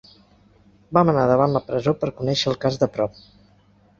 Vam 0.97 1.11
anar 1.11 1.25
davant 1.31 1.53
la 1.57 1.61
presó 1.67 1.95
per 2.05 2.11
conèixer 2.21 2.49
el 2.53 2.57
cas 2.65 2.83
de 2.85 2.91
prop. 2.97 3.21